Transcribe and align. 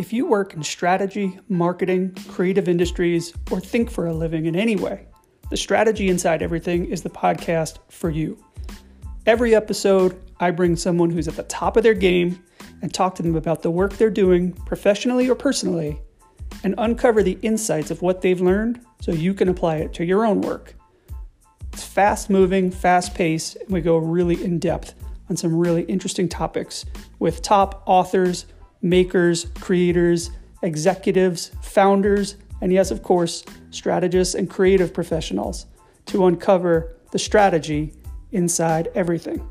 If 0.00 0.14
you 0.14 0.24
work 0.24 0.54
in 0.54 0.62
strategy, 0.62 1.38
marketing, 1.50 2.14
creative 2.26 2.70
industries, 2.70 3.34
or 3.50 3.60
think 3.60 3.90
for 3.90 4.06
a 4.06 4.14
living 4.14 4.46
in 4.46 4.56
any 4.56 4.74
way, 4.74 5.06
the 5.50 5.58
Strategy 5.58 6.08
Inside 6.08 6.40
Everything 6.40 6.86
is 6.86 7.02
the 7.02 7.10
podcast 7.10 7.80
for 7.90 8.08
you. 8.08 8.42
Every 9.26 9.54
episode, 9.54 10.18
I 10.40 10.52
bring 10.52 10.74
someone 10.74 11.10
who's 11.10 11.28
at 11.28 11.36
the 11.36 11.42
top 11.42 11.76
of 11.76 11.82
their 11.82 11.92
game 11.92 12.42
and 12.80 12.94
talk 12.94 13.14
to 13.16 13.22
them 13.22 13.36
about 13.36 13.60
the 13.60 13.70
work 13.70 13.92
they're 13.92 14.08
doing, 14.08 14.52
professionally 14.64 15.28
or 15.28 15.34
personally, 15.34 16.00
and 16.64 16.74
uncover 16.78 17.22
the 17.22 17.38
insights 17.42 17.90
of 17.90 18.00
what 18.00 18.22
they've 18.22 18.40
learned 18.40 18.80
so 19.02 19.12
you 19.12 19.34
can 19.34 19.50
apply 19.50 19.76
it 19.76 19.92
to 19.92 20.04
your 20.06 20.24
own 20.24 20.40
work. 20.40 20.72
It's 21.74 21.84
fast 21.84 22.30
moving, 22.30 22.70
fast 22.70 23.14
paced, 23.14 23.56
and 23.56 23.68
we 23.68 23.82
go 23.82 23.98
really 23.98 24.42
in 24.42 24.60
depth 24.60 24.94
on 25.28 25.36
some 25.36 25.54
really 25.54 25.82
interesting 25.82 26.26
topics 26.26 26.86
with 27.18 27.42
top 27.42 27.82
authors 27.84 28.46
makers, 28.82 29.46
creators, 29.60 30.30
executives, 30.62 31.50
founders, 31.62 32.36
and 32.60 32.72
yes, 32.72 32.90
of 32.90 33.02
course, 33.02 33.44
strategists 33.70 34.34
and 34.34 34.50
creative 34.50 34.92
professionals 34.92 35.66
to 36.06 36.26
uncover 36.26 36.96
the 37.12 37.18
strategy 37.18 37.92
inside 38.32 38.88
everything. 38.94 39.48